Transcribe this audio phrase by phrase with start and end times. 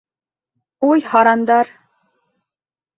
[0.89, 1.73] Уй, һарандар!